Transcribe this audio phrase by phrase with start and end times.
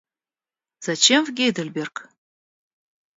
[0.79, 2.09] Зачем в Гейдельберг?